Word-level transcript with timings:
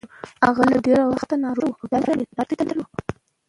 هغه 0.45 0.63
له 0.71 0.77
ډېره 0.85 1.03
وخته 1.05 1.35
ناروغه 1.45 1.77
وه 1.81 1.89
او 1.95 2.01
درد 2.35 2.49
يې 2.51 2.55
درلود. 2.67 2.91